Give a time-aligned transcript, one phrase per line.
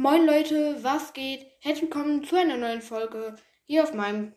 [0.00, 1.44] Moin Leute, was geht?
[1.58, 4.32] Herzlich willkommen zu einer neuen Folge hier auf meinem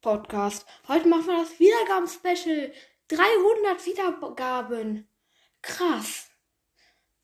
[0.00, 0.64] Podcast.
[0.86, 2.72] Heute machen wir das Wiedergaben-Special.
[3.08, 5.08] 300 Wiedergaben.
[5.60, 6.30] Krass.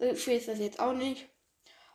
[0.00, 1.28] So viel ist das jetzt auch nicht.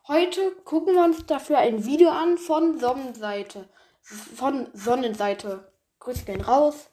[0.07, 3.67] Heute gucken wir uns dafür ein Video an von Sonnenseite.
[3.99, 5.69] Von Sonnenseite.
[5.99, 6.91] Grüß den raus.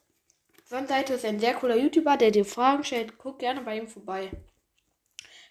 [0.65, 3.19] Sonnenseite ist ein sehr cooler YouTuber, der dir Fragen stellt.
[3.19, 4.33] Guck gerne bei ihm vorbei.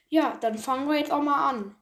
[0.10, 1.78] Ja, dann fangen wir jetzt auch mal an.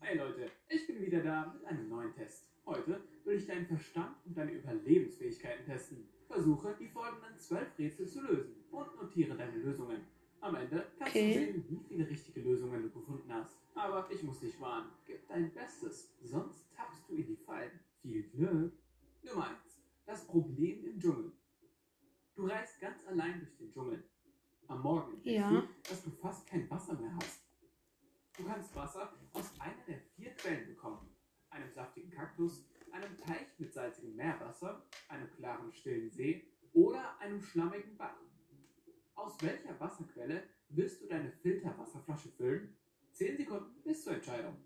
[0.00, 2.48] Hey Leute, ich bin wieder da mit einem neuen Test.
[2.66, 6.08] Heute will ich deinen Verstand und deine Überlebensfähigkeiten testen.
[6.26, 10.00] Versuche, die folgenden zwölf Rätsel zu lösen und notiere deine Lösungen.
[10.40, 11.32] Am Ende kannst Okay.
[11.34, 13.56] du sehen, wie viele richtige Lösungen du gefunden hast.
[13.76, 17.78] Aber ich muss dich warnen, gib dein Bestes, sonst tappst du in die Fallen.
[18.02, 18.72] Viel Glück.
[19.22, 19.56] Nummer 1.
[20.04, 21.30] Das Problem im Dschungel.
[22.34, 24.02] Du reist ganz allein durch den Dschungel.
[24.66, 25.48] Am Morgen Ja.
[25.48, 27.44] du, dass du fast kein Wasser mehr hast.
[28.36, 31.10] Du kannst Wasser aus einer der vier Quellen bekommen.
[31.50, 37.96] Einem saftigen Kaktus, einem Teich mit salzigem Meerwasser, einem klaren stillen See oder einem schlammigen
[37.96, 38.14] Bach.
[39.16, 42.76] Aus welcher Wasserquelle willst du deine Filterwasserflasche füllen?
[43.14, 44.56] 10 Sekunden bis zur Entscheidung.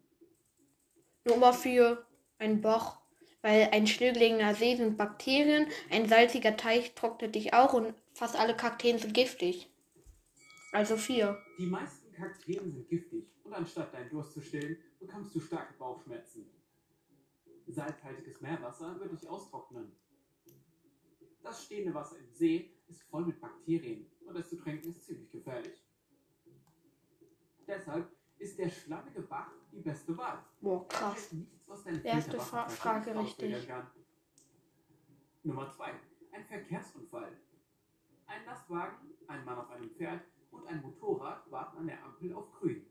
[1.25, 2.05] Nummer 4.
[2.39, 3.01] Ein Bach.
[3.43, 8.57] Weil ein stillgelegener See sind Bakterien, ein salziger Teich trocknet dich auch und fast alle
[8.57, 9.69] Kakteen sind giftig.
[10.71, 11.37] Also 4.
[11.59, 16.51] Die meisten Kakteen sind giftig und anstatt deinen Durst zu stillen, bekommst du starke Bauchschmerzen.
[17.67, 19.91] Salzhaltiges Meerwasser wird dich austrocknen.
[21.43, 25.31] Das stehende Wasser im See ist voll mit Bakterien und es zu trinken ist ziemlich
[25.31, 25.83] gefährlich.
[27.67, 28.09] Deshalb
[28.43, 30.45] ist der schlammige Bach die beste Wahl.
[30.61, 31.35] Boah, krass.
[32.03, 33.69] Erste Fra Frage richtig.
[35.45, 35.93] Nummer 2.
[36.33, 37.33] Ein Verkehrsunfall.
[38.27, 42.53] Ein Lastwagen, ein Mann auf einem Pferd und ein Motorrad warten an der Ampel auf
[42.53, 42.85] grün.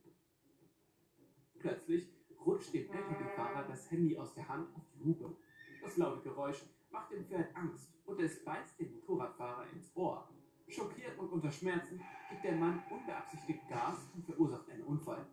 [1.60, 2.10] Plötzlich
[2.46, 5.36] rutscht dem Lkw-Fahrer das Handy aus der Hand auf die Hupe.
[5.82, 10.28] Das laute Geräusch macht dem Pferd Angst und es beißt dem Motorradfahrer ins Ohr.
[10.68, 15.26] Schockiert und unter Schmerzen gibt der Mann unbeabsichtigt Gas und verursacht einen Unfall.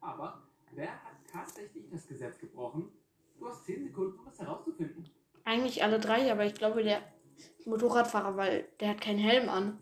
[0.00, 0.42] Aber
[0.74, 2.90] wer hat tatsächlich das Gesetz gebrochen?
[3.38, 5.08] Du hast 10 Sekunden, um es herauszufinden.
[5.44, 7.00] Eigentlich alle drei, aber ich glaube der
[7.64, 9.78] Motorradfahrer, weil der hat keinen Helm an.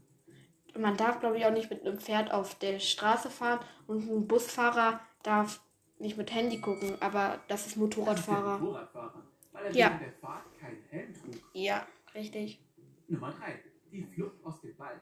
[0.79, 4.29] Man darf, glaube ich, auch nicht mit einem Pferd auf der Straße fahren und ein
[4.29, 5.63] Busfahrer darf
[5.99, 8.59] nicht mit Handy gucken, aber das ist Das ist Motorradfahrer.
[8.59, 9.23] Motorradfahrer,
[9.53, 9.87] weil er Ja.
[9.89, 11.35] während der Fahrt keinen Helm trug.
[11.55, 12.61] Ja, richtig.
[13.09, 13.59] Nummer 3.
[13.91, 15.01] Die Flucht aus dem Wald.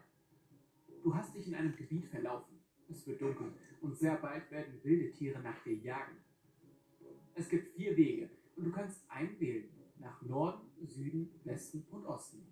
[1.02, 2.60] Du hast dich in einem Gebiet verlaufen.
[2.88, 3.52] Es wird dunkel
[3.84, 6.16] und sehr bald werden wilde Tiere nach dir jagen.
[7.34, 9.68] Es gibt vier Wege und du kannst einen wählen.
[9.98, 12.42] Nach Norden, Süden, Westen und Osten.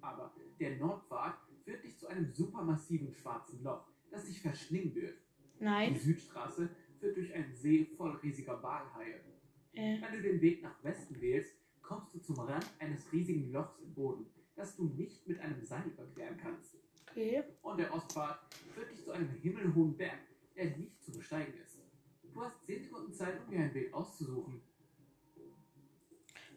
[0.00, 5.16] Aber der Nordpfad führt dich zu einem supermassiven schwarzen Loch, das dich verschlingen wird.
[5.58, 5.96] Die Nein.
[5.96, 6.68] Südstraße
[7.00, 9.20] führt durch einen See voll riesiger Walhaie.
[9.72, 13.78] Äh, Wenn du den Weg nach Westen wählst, kommst du zum Rand eines riesigen Lochs
[13.80, 16.76] im Boden, das du nicht mit einem Seil überqueren kannst.
[17.10, 17.42] okay.
[17.62, 18.38] Und der Ostpfad
[18.74, 20.18] führt dich zu einem himmelhohen Berg,
[20.56, 21.78] der nicht zu besteigen ist.
[22.32, 24.62] Du hast 10 Sekunden Zeit, um dir einen Weg auszusuchen.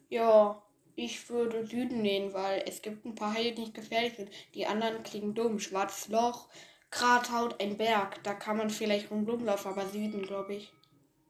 [0.09, 0.61] Ja,
[0.95, 4.29] ich würde Süden nehmen, weil es gibt ein paar Haie, die nicht gefährlich sind.
[4.53, 5.59] Die anderen klingen dumm.
[5.59, 6.47] Schwarzes Loch,
[6.91, 8.23] Grathaut, ein Berg.
[8.23, 10.71] Da kann man vielleicht rundum laufen, aber Süden, glaube ich.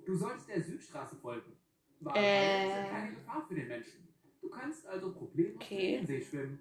[0.05, 1.53] Du sollst der Südstraße folgen.
[2.01, 2.05] Äh.
[2.05, 4.07] Walhaie sind keine Gefahr für den Menschen.
[4.41, 5.95] Du kannst also problemlos Okay.
[5.95, 6.59] in den See schwimmen.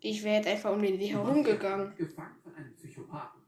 [0.00, 1.94] Ich wäre jetzt einfach um den See herumgegangen.
[1.96, 3.42] Gefangen von einem Psychopathen.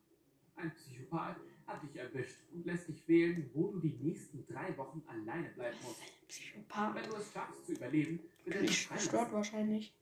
[0.56, 5.02] Ein Psychopath hat dich erwischt und lässt dich wählen, wo du die nächsten drei Wochen
[5.06, 6.00] alleine bleiben musst.
[6.00, 7.06] Wenn Psychopath.
[7.10, 9.94] du es schaffst zu überleben, wird er dich gestört wahrscheinlich.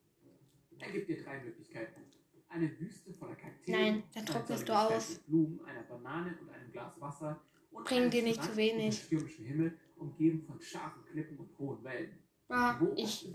[0.79, 2.03] Er gibt dir drei Möglichkeiten.
[2.49, 5.19] Eine Wüste voller Kakteen, Nein, dann trocknest du aus.
[5.27, 8.87] Blumen, einer Banane und einem Glas Wasser und Bring dir nicht zu wenig.
[8.87, 12.19] unter stürmischem Himmel, umgeben von scharfen Klippen und hohen Wellen.
[12.49, 13.31] Ah, Wo ich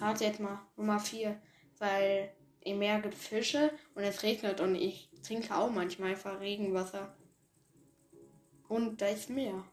[0.00, 1.38] rate jetzt mal Nummer 4.
[1.78, 2.32] Weil
[2.66, 7.16] im Meer gibt Fische und es regnet und ich trinke auch manchmal einfach Regenwasser.
[8.68, 9.64] Und da ist Meer.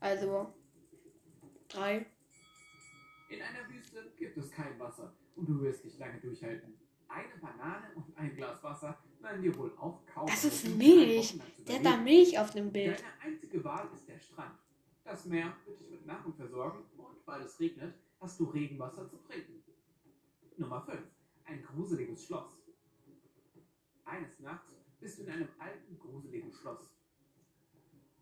[0.00, 0.52] Also
[1.68, 2.04] 3.
[3.30, 6.74] In einer Wüste gibt es kein Wasser und du wirst nicht lange durchhalten.
[7.08, 10.26] Eine Banane und ein Glas Wasser werden dir wohl auch kaum.
[10.26, 11.38] Das ist Milch.
[11.38, 11.96] drei Der hat da.
[11.96, 12.98] Milch auf dem Bild.
[12.98, 14.58] Deine einzige Wahl ist der Strand.
[15.04, 19.18] Das Meer wird dich mit Nahrung versorgen und weil es regnet, hast du Regenwasser zu
[19.18, 19.62] trinken.
[20.56, 20.98] Nummer 5.
[21.46, 22.58] Ein gruseliges Schloss.
[24.04, 26.92] Eines Nachts bist du in einem alten, gruseligen Schloss.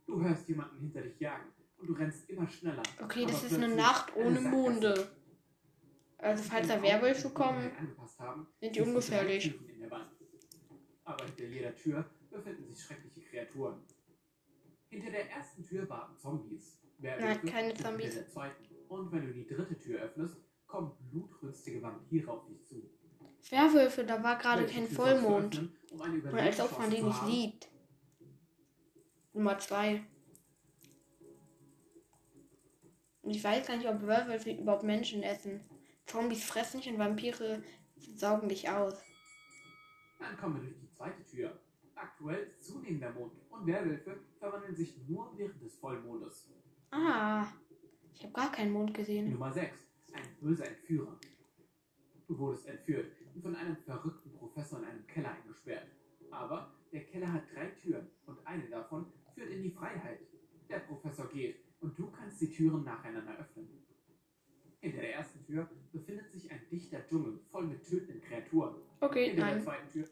[0.07, 2.83] Du hörst jemanden hinter dich jagen und du rennst immer schneller.
[3.03, 4.41] Okay, das ist eine Nacht ohne.
[4.41, 5.11] Monde.
[6.19, 7.71] Also falls da Werwölfe kommen,
[8.19, 9.55] haben, sind die ungefährlich.
[11.05, 13.83] Aber hinter jeder Tür befinden sich schreckliche Kreaturen.
[14.89, 16.81] Hinter der ersten Tür warten Zombies.
[16.99, 18.15] Nein, keine Zombies.
[18.15, 18.65] Hinter der zweiten.
[18.89, 20.37] Und wenn du die dritte Tür öffnest,
[20.67, 22.91] kommen blutrünstige Vampire auf dich zu.
[23.55, 25.71] Werwölfe, da war gerade kein Vollmond.
[25.93, 27.69] Und als ob man den nicht sieht.
[29.33, 30.03] Nummer zwei.
[33.23, 35.61] Und ich weiß gar nicht, ob Werwölfe überhaupt Menschen essen.
[36.07, 37.63] Zombies fressen dich und Vampire
[38.17, 39.03] saugen dich aus.
[40.19, 41.59] Dann kommen wir durch die zweite Tür.
[41.95, 46.49] Aktuell zunehmender Mond und Werwölfe verwandeln sich nur während des Vollmondes.
[46.91, 47.47] Ah,
[48.15, 49.31] ich habe gar keinen Mond gesehen.
[49.31, 49.87] Nummer 6.
[50.13, 51.19] Ein böser Entführer.
[52.27, 55.89] Du wurdest entführt und von einem verrückten Professor in einem Keller eingesperrt.
[56.31, 60.21] Aber der Keller hat drei Türen und eine davon führt in die Freiheit.
[60.69, 63.69] Der Professor geht und du kannst die Türen nacheinander öffnen.
[64.81, 68.77] Hinter der ersten Tür befindet sich ein dichter Dschungel voll mit tötenden Kreaturen.
[69.01, 69.63] Okay, Hinter der nein.
[69.63, 70.09] zweiten Tür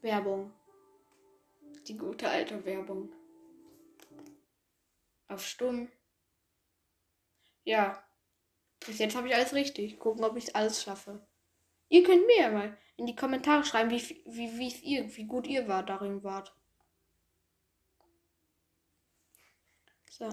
[0.00, 0.52] Werbung.
[1.88, 3.12] Die gute alte Werbung.
[5.28, 5.88] Auf stumm.
[7.64, 8.04] Ja.
[8.86, 9.98] Bis jetzt habe ich alles richtig.
[9.98, 11.26] Gucken, ob ich alles schaffe.
[11.88, 15.46] Ihr könnt mir ja mal in die Kommentare schreiben, wie, wie, wie, ihr, wie gut
[15.46, 16.54] ihr war, darin wart.
[20.10, 20.28] So.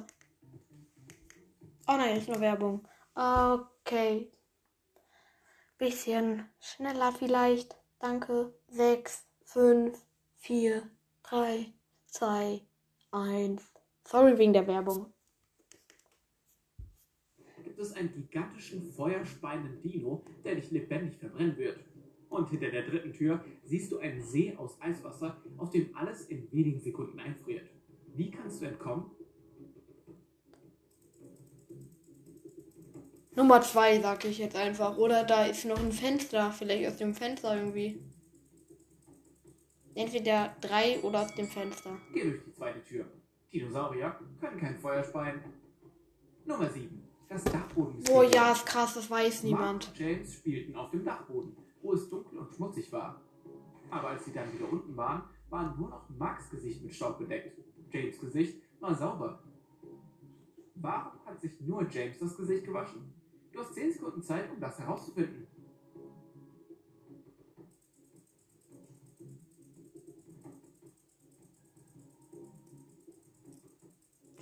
[1.88, 2.88] Oh nein, ist nur Werbung.
[3.16, 4.32] Okay.
[5.78, 7.76] Bisschen schneller vielleicht.
[8.00, 8.54] Danke.
[8.68, 10.00] 6, 5,
[10.38, 10.90] 4,
[11.24, 11.74] 3,
[12.06, 12.62] 2,
[13.12, 13.64] 1.
[14.06, 15.12] Sorry wegen der Werbung.
[17.82, 21.80] Es einen gigantischen feuerspeienden Dino, der dich lebendig verbrennen wird.
[22.30, 26.50] Und hinter der dritten Tür siehst du einen See aus Eiswasser, auf dem alles in
[26.52, 27.70] wenigen Sekunden einfriert.
[28.16, 29.12] Wie kannst du entkommen?
[33.36, 34.98] Nummer 2 sag ich jetzt einfach.
[34.98, 36.52] Oder da ist noch ein Fenster.
[36.52, 38.02] Vielleicht aus dem Fenster irgendwie.
[39.96, 41.98] Entweder 3 oder aus dem Fenster.
[42.14, 43.06] Geh durch die zweite Tür.
[43.54, 45.42] Dinosaurier können kein Feuer speien.
[46.46, 47.01] Nummer 7.
[47.32, 49.86] Das Dachboden Oh ja, ist krass, das weiß niemand.
[49.86, 53.22] Mark und James spielten auf dem Dachboden, wo es dunkel und schmutzig war.
[53.90, 57.58] Aber als sie dann wieder unten waren, war nur noch Marks Gesicht mit Staub bedeckt.
[57.90, 59.42] James Gesicht war sauber.
[60.76, 63.14] Warum hat sich nur James das Gesicht gewaschen?
[63.54, 65.48] Du hast 10 Sekunden Zeit, um das herauszufinden.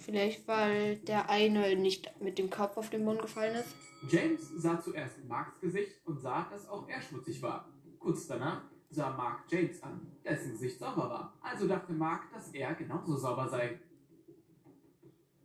[0.09, 3.75] Vielleicht, weil der eine nicht mit dem Kopf auf den Boden gefallen ist.
[4.09, 7.71] James sah zuerst Marks Gesicht und sah, dass auch er schmutzig war.
[8.00, 11.38] Kurz danach sah Mark James an, dessen Gesicht sauber war.
[11.41, 13.79] Also dachte Mark, dass er genauso sauber sei.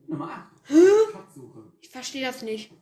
[0.07, 1.13] Nummer 8.
[1.13, 1.65] Schatzsuche.
[1.83, 2.73] Ich verstehe das nicht.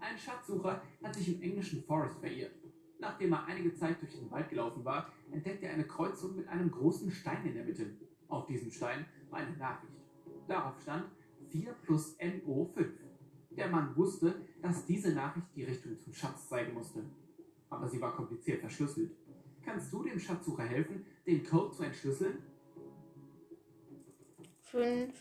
[0.00, 2.52] Ein Schatzsucher hat sich im englischen Forest verirrt.
[2.98, 6.70] Nachdem er einige Zeit durch den Wald gelaufen war, entdeckte er eine Kreuzung mit einem
[6.70, 7.96] großen Stein in der Mitte.
[8.28, 9.94] Auf diesem Stein war eine Nachricht.
[10.46, 11.04] Darauf stand
[11.52, 12.88] 4 plus NO 5.
[13.50, 17.04] Der Mann wusste, dass diese Nachricht die Richtung zum Schatz zeigen musste.
[17.68, 19.12] Aber sie war kompliziert verschlüsselt.
[19.62, 22.38] Kannst du dem Schatzsucher helfen, den Code zu entschlüsseln?
[24.62, 25.12] 5.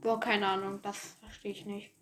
[0.00, 1.92] Boah, keine Ahnung, das verstehe ich nicht.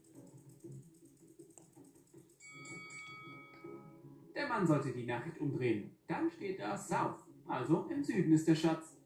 [4.34, 5.90] Der Mann sollte die Nachricht umdrehen.
[6.06, 7.26] Dann steht da South.
[7.46, 8.99] Also im Süden ist der Schatz.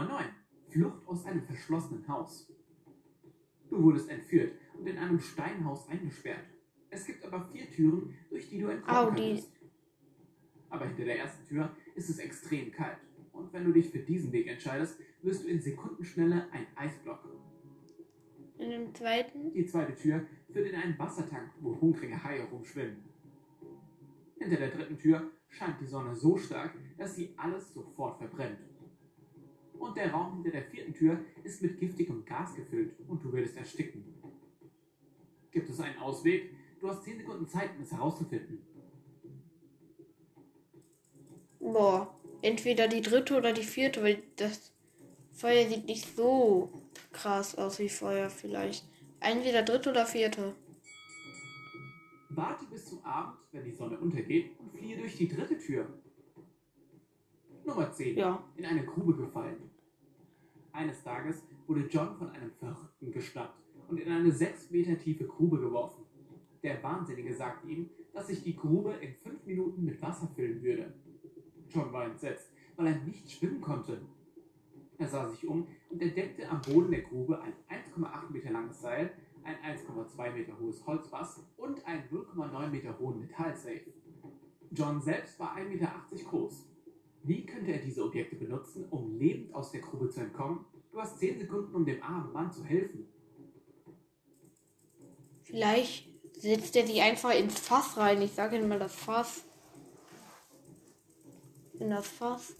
[0.00, 0.26] Nummer 9.
[0.68, 2.50] Flucht aus einem verschlossenen Haus.
[3.68, 6.46] Du wurdest entführt und in einem Steinhaus eingesperrt.
[6.88, 9.52] Es gibt aber vier Türen, durch die du entkommen könntest.
[10.70, 12.96] Aber hinter der ersten Tür ist es extrem kalt.
[13.32, 17.28] Und wenn du dich für diesen Weg entscheidest, wirst du in Sekundenschnelle ein Eisblock.
[18.58, 19.52] In dem zweiten?
[19.52, 23.04] Die zweite Tür führt in einen Wassertank, wo hungrige Haie rumschwimmen.
[24.38, 28.60] Hinter der dritten Tür scheint die Sonne so stark, dass sie alles sofort verbrennt.
[29.80, 33.56] Und der Raum hinter der vierten Tür ist mit giftigem Gas gefüllt und du würdest
[33.56, 34.04] ersticken.
[35.50, 36.50] Gibt es einen Ausweg?
[36.80, 38.58] Du hast 10 Sekunden Zeit, um es herauszufinden.
[41.58, 44.70] Boah, entweder die dritte oder die vierte, weil das
[45.32, 46.70] Feuer sieht nicht so
[47.12, 48.86] krass aus wie Feuer vielleicht.
[49.20, 50.54] Entweder dritte oder vierte.
[52.28, 55.86] Warte bis zum Abend, wenn die Sonne untergeht und fliehe durch die dritte Tür.
[57.64, 58.16] Nummer 10.
[58.16, 58.42] Ja.
[58.56, 59.69] In eine Grube gefallen.
[60.72, 63.58] Eines Tages wurde John von einem Verrückten geschnappt
[63.88, 66.04] und in eine sechs Meter tiefe Grube geworfen.
[66.62, 70.92] Der Wahnsinnige sagte ihm, dass sich die Grube in fünf Minuten mit Wasser füllen würde.
[71.68, 74.00] John war entsetzt, weil er nicht schwimmen konnte.
[74.98, 79.10] Er sah sich um und entdeckte am Boden der Grube ein 1,8 Meter langes Seil,
[79.42, 83.92] ein 1,2 Meter hohes Holzfass und einen 0,9 Meter hohen Metallsafe.
[84.70, 85.92] John selbst war 1,80 Meter
[86.28, 86.69] groß.
[87.22, 90.64] Wie könnte er diese Objekte benutzen, um lebend aus der Grube zu entkommen?
[90.90, 93.06] Du hast 10 Sekunden, um dem armen Mann zu helfen.
[95.44, 96.08] Vielleicht
[96.40, 98.22] setzt er die einfach ins Fass rein.
[98.22, 99.44] Ich sage ihm mal das Fass.
[101.78, 102.54] In das Fass.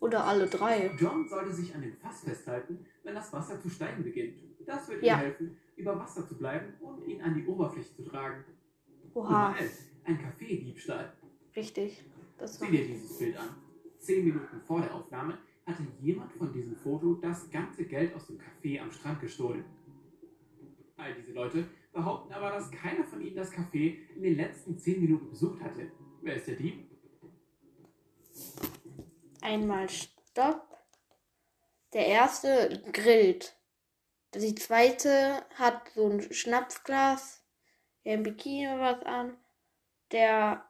[0.00, 0.90] Oder alle drei.
[0.98, 4.38] John sollte sich an dem Fass festhalten, wenn das Wasser zu steigen beginnt.
[4.66, 5.14] Das wird Ja.
[5.14, 8.44] ihm helfen, über Wasser zu bleiben und ihn an die Oberfläche zu tragen.
[9.14, 9.78] Oha, 11.
[10.04, 11.12] Ein Kaffeediebstahl.
[11.54, 12.04] richtig.
[12.38, 13.48] Das Sieh dir dieses Bild an.
[13.98, 18.38] Zehn Minuten vor der Aufnahme hatte jemand von diesem Foto das ganze Geld aus dem
[18.38, 19.64] Café am Strand gestohlen.
[20.96, 25.00] All diese Leute behaupten aber, dass keiner von ihnen das Café in den letzten zehn
[25.00, 25.90] Minuten besucht hatte.
[26.22, 26.86] Wer ist der Dieb?
[29.46, 30.66] einmal Stopp.
[31.92, 33.56] Der erste grillt.
[34.34, 37.42] Die zweite hat so ein Schnapsglas,
[38.04, 39.38] ein Bikini oder was an.
[40.10, 40.68] Der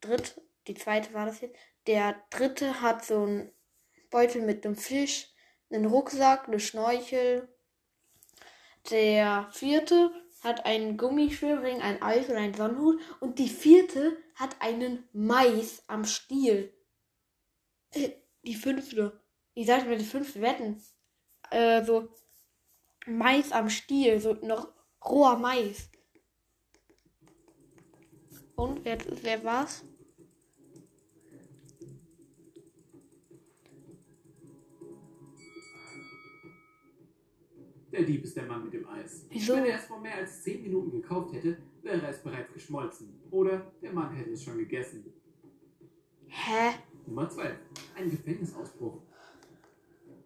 [0.00, 1.56] dritte, die zweite war das jetzt.
[1.86, 3.50] Der dritte hat so einen
[4.10, 5.28] Beutel mit einem Fisch,
[5.70, 7.48] einen Rucksack, eine Schnorchel.
[8.90, 10.10] Der vierte
[10.42, 13.00] hat einen Gummischwimmring, ein Eis und einen Sonnenhut.
[13.20, 16.72] Und die vierte hat einen Mais am Stiel.
[18.44, 19.20] Die fünfte.
[19.52, 20.80] Ich sagte mir die fünfte wetten.
[21.50, 22.08] Äh, so
[23.04, 24.72] Mais am Stiel, so noch
[25.04, 25.90] roher Mais.
[28.54, 29.84] Und wer, wer war's?
[37.98, 39.26] Der Dieb ist der Mann mit dem Eis.
[39.28, 39.54] Wieso?
[39.54, 43.08] Wenn er es vor mehr als 10 Minuten gekauft hätte, wäre es bereits geschmolzen.
[43.32, 45.04] Oder der Mann hätte es schon gegessen.
[46.28, 46.76] Hä?
[47.08, 47.56] Nummer 12.
[47.96, 49.02] Ein Gefängnisausbruch.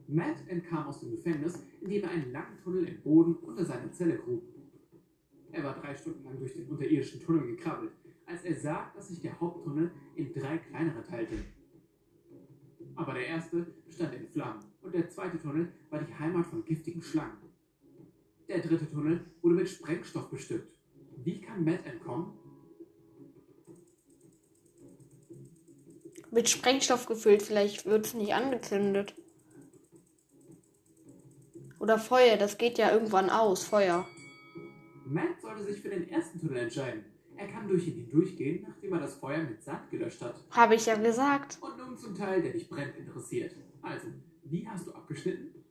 [0.07, 4.19] Matt entkam aus dem Gefängnis, indem er einen langen Tunnel im Boden unter seiner Zelle
[4.19, 4.43] grub.
[5.51, 7.93] Er war drei Stunden lang durch den unterirdischen Tunnel gekrabbelt,
[8.27, 11.37] als er sah, dass sich der Haupttunnel in drei kleinere teilte.
[12.97, 17.01] Aber der erste stand in Flammen und der zweite Tunnel war die Heimat von giftigen
[17.01, 17.42] Schlangen.
[18.49, 20.77] Der dritte Tunnel wurde mit Sprengstoff bestückt.
[21.25, 22.33] Wie kann Matt entkommen?
[26.31, 29.15] Mit Sprengstoff gefüllt, vielleicht wird es nicht angezündet.
[31.79, 34.07] Oder Feuer, das geht ja irgendwann aus, Feuer.
[35.05, 37.05] Matt sollte sich für den ersten Tunnel entscheiden.
[37.37, 40.37] Er kann durch ihn hindurchgehen, nachdem er das Feuer mit Sand gelöscht hat.
[40.51, 41.59] Habe ich ja gesagt.
[41.61, 43.55] Und nun zum Teil, der dich brennend interessiert.
[43.83, 44.09] Also,
[44.45, 45.62] wie hast du abgeschnitten?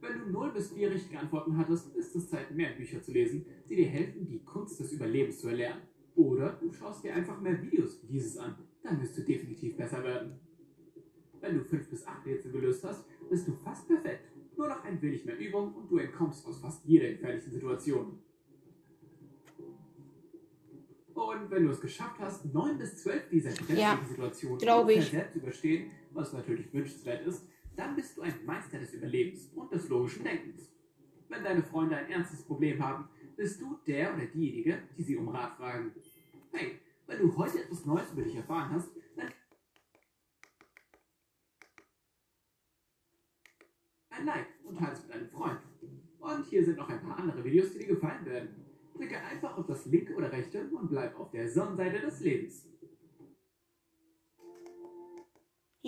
[0.00, 3.44] Wenn du 0 bis 4 richtige Antworten hattest, ist es Zeit, mehr Bücher zu lesen,
[3.68, 5.82] die dir helfen, die Kunst des Überlebens zu erlernen.
[6.14, 8.56] Oder du schaust dir einfach mehr Videos wie dieses an.
[8.82, 10.38] Dann wirst du definitiv besser werden.
[11.40, 14.24] Wenn du 5 bis 8 Rätsel gelöst hast, bist du fast perfekt.
[14.56, 18.18] Nur noch ein wenig mehr Übung und du entkommst aus fast jeder gefährlichen Situation.
[21.14, 24.60] Und wenn du es geschafft hast, 9 bis 12 dieser stressigen Ja, Situationen
[25.00, 27.46] selbst zu überstehen, was natürlich wünschenswert ist,
[27.78, 30.68] dann bist du ein Meister des Überlebens und des logischen Denkens.
[31.28, 35.28] Wenn deine Freunde ein ernstes Problem haben, bist du der oder diejenige, die sie um
[35.28, 35.92] Rat fragen.
[36.50, 39.28] Hey, wenn du heute etwas Neues über dich erfahren hast, dann
[44.10, 45.60] ein Like und teile es mit einem Freund.
[46.18, 48.66] Und hier sind noch ein paar andere Videos, die dir gefallen werden.
[48.96, 52.66] Klicke einfach auf das linke oder rechte und bleib auf der Sonnenseite des Lebens.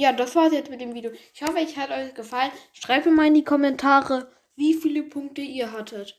[0.00, 1.10] Ja, das war's jetzt mit dem Video.
[1.34, 2.50] Ich hoffe, es hat euch gefallen.
[2.72, 6.18] Schreibt mir mal in die Kommentare, wie viele Punkte ihr hattet.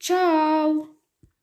[0.00, 0.88] Ciao.